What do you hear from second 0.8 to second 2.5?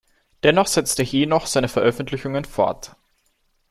Henoch seine Veröffentlichungen